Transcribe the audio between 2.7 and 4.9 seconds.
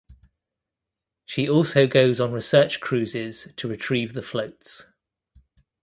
cruises to retrieve the floats.